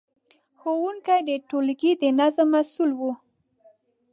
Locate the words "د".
1.27-1.29, 2.01-2.03